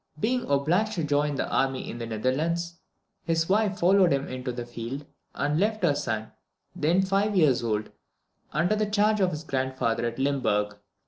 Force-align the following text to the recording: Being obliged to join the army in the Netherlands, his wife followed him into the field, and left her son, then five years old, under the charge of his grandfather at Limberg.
Being 0.19 0.49
obliged 0.49 0.93
to 0.93 1.03
join 1.03 1.35
the 1.35 1.47
army 1.47 1.87
in 1.87 1.99
the 1.99 2.07
Netherlands, 2.07 2.79
his 3.23 3.47
wife 3.47 3.77
followed 3.77 4.11
him 4.11 4.27
into 4.27 4.51
the 4.51 4.65
field, 4.65 5.05
and 5.35 5.59
left 5.59 5.83
her 5.83 5.93
son, 5.93 6.31
then 6.75 7.03
five 7.03 7.35
years 7.35 7.63
old, 7.63 7.91
under 8.51 8.75
the 8.75 8.89
charge 8.89 9.19
of 9.19 9.29
his 9.29 9.43
grandfather 9.43 10.07
at 10.07 10.17
Limberg. 10.17 10.75